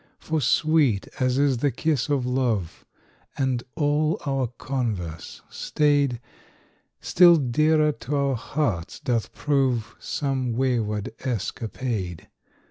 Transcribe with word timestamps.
For 0.17 0.41
sweet 0.41 1.07
as 1.19 1.37
is 1.37 1.57
the 1.59 1.69
kiss 1.69 2.09
of 2.09 2.25
love 2.25 2.87
And 3.37 3.61
all 3.75 4.19
our 4.25 4.47
converse 4.47 5.43
staid, 5.47 6.19
Still 7.01 7.35
dearer 7.35 7.91
to 7.91 8.15
our 8.15 8.35
hearts 8.35 8.99
doth 8.99 9.31
prove 9.31 9.95
Some 9.99 10.53
wayward 10.53 11.11
escapade. 11.19 12.29